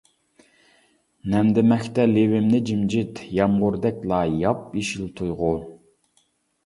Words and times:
نەمدىمەكتە 1.33 2.05
لېۋىمنى 2.15 2.61
جىمجىت، 2.71 3.23
يامغۇردەكلا 3.41 4.23
ياپيېشىل 4.41 5.13
تۇيغۇ. 5.21 5.53